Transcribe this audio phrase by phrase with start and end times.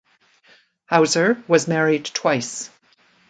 [0.87, 2.71] Hauser was married twice.